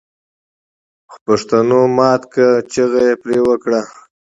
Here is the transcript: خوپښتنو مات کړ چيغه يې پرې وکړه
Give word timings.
خوپښتنو 1.11 1.79
مات 1.97 2.21
کړ 2.33 2.51
چيغه 2.71 2.99
يې 3.07 3.13
پرې 3.21 3.37
وکړه 3.47 3.81